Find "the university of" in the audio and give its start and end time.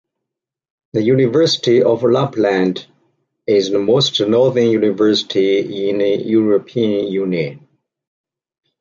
0.93-2.01